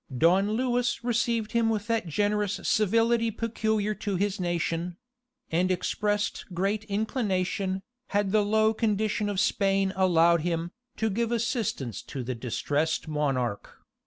Don 0.17 0.53
Louis 0.53 0.99
received 1.03 1.51
him 1.51 1.69
with 1.69 1.85
that 1.85 2.07
generous 2.07 2.59
civility 2.63 3.29
peculiar 3.29 3.93
to 3.93 4.15
his 4.15 4.39
nation; 4.39 4.97
and 5.51 5.69
expressed 5.69 6.43
great 6.55 6.85
inclination, 6.85 7.83
had 8.07 8.31
the 8.31 8.41
low 8.43 8.73
condition 8.73 9.29
of 9.29 9.39
Spain 9.39 9.93
allowed 9.95 10.41
him, 10.41 10.71
to 10.97 11.11
give 11.11 11.31
assistance 11.31 12.01
to 12.01 12.23
the 12.23 12.33
distressed 12.33 13.07
monarch. 13.07 13.77